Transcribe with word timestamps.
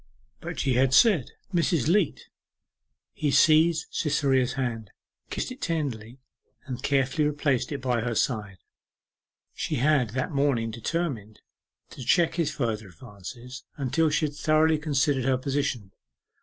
But 0.39 0.59
she 0.59 0.73
had 0.73 0.95
said, 0.95 1.29
'Mrs. 1.53 1.87
Leat!' 1.87 2.27
He 3.13 3.29
seized 3.29 3.85
Cytherea's 3.91 4.53
hand, 4.53 4.89
kissed 5.29 5.51
it 5.51 5.61
tenderly, 5.61 6.17
and 6.65 6.81
carefully 6.81 7.27
replaced 7.27 7.71
it 7.71 7.83
by 7.83 8.01
her 8.01 8.15
side. 8.15 8.57
She 9.53 9.75
had 9.75 10.09
that 10.15 10.31
morning 10.31 10.71
determined 10.71 11.41
to 11.91 12.03
check 12.03 12.33
his 12.33 12.49
further 12.49 12.87
advances, 12.87 13.63
until 13.77 14.09
she 14.09 14.25
had 14.25 14.33
thoroughly 14.35 14.79
considered 14.79 15.25
her 15.25 15.37
position. 15.37 15.91